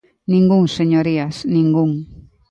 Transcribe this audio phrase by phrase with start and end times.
[0.33, 1.91] Ningún, señorías, ningún.